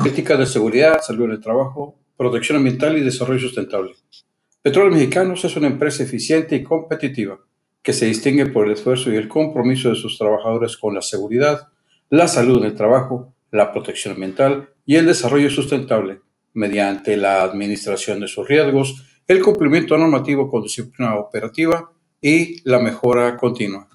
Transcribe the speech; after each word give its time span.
Política 0.00 0.38
de 0.38 0.46
seguridad, 0.46 1.02
salud 1.02 1.26
en 1.26 1.32
el 1.32 1.40
trabajo, 1.40 1.98
protección 2.16 2.56
ambiental 2.56 2.96
y 2.96 3.02
desarrollo 3.02 3.38
sustentable. 3.38 3.92
Petróleos 4.62 4.94
Mexicanos 4.94 5.44
es 5.44 5.54
una 5.56 5.66
empresa 5.66 6.02
eficiente 6.02 6.56
y 6.56 6.62
competitiva 6.62 7.38
que 7.82 7.92
se 7.92 8.06
distingue 8.06 8.46
por 8.46 8.64
el 8.64 8.72
esfuerzo 8.72 9.12
y 9.12 9.16
el 9.16 9.28
compromiso 9.28 9.90
de 9.90 9.96
sus 9.96 10.16
trabajadores 10.16 10.78
con 10.78 10.94
la 10.94 11.02
seguridad, 11.02 11.68
la 12.08 12.28
salud 12.28 12.60
en 12.60 12.64
el 12.64 12.74
trabajo, 12.74 13.34
la 13.50 13.72
protección 13.72 14.14
ambiental 14.14 14.70
y 14.86 14.96
el 14.96 15.04
desarrollo 15.04 15.50
sustentable, 15.50 16.20
mediante 16.54 17.18
la 17.18 17.42
administración 17.42 18.20
de 18.20 18.28
sus 18.28 18.48
riesgos, 18.48 19.04
el 19.26 19.42
cumplimiento 19.42 19.98
normativo 19.98 20.50
con 20.50 20.62
disciplina 20.62 21.16
operativa 21.16 21.92
y 22.22 22.66
la 22.66 22.78
mejora 22.78 23.36
continua. 23.36 23.86